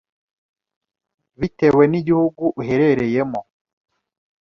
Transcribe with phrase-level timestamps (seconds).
[1.39, 3.39] bitewe n'igihugu uherereyemo